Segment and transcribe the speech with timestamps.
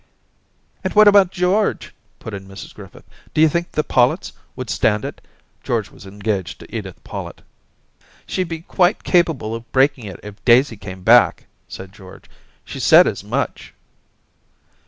[0.83, 3.03] 'And what about George?' put in Mrs Griffith.
[3.35, 5.21] *D'you think the PoUetts would stand it?'
[5.63, 7.41] George was engaged to Edith PoUett.
[7.87, 12.25] * She'd be quite capable of breaking it off if Daisy came back,' said George.
[12.47, 13.75] * She's said as much.'